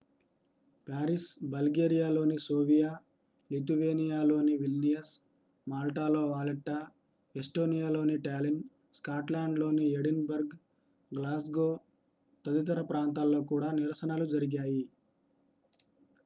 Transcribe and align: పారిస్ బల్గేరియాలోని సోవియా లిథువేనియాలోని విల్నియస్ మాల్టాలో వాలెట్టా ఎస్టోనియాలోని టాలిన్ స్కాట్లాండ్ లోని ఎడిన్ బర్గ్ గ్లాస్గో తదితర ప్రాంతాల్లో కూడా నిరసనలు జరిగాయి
పారిస్ 0.87 1.27
బల్గేరియాలోని 1.49 2.37
సోవియా 2.39 2.91
లిథువేనియాలోని 3.49 4.53
విల్నియస్ 4.57 5.11
మాల్టాలో 5.67 6.23
వాలెట్టా 6.27 6.77
ఎస్టోనియాలోని 7.35 8.17
టాలిన్ 8.21 8.59
స్కాట్లాండ్ 8.95 9.59
లోని 9.59 9.85
ఎడిన్ 9.93 10.25
బర్గ్ 10.25 10.55
గ్లాస్గో 11.11 11.69
తదితర 12.45 12.81
ప్రాంతాల్లో 12.87 13.41
కూడా 13.51 13.69
నిరసనలు 13.73 14.27
జరిగాయి 14.27 14.83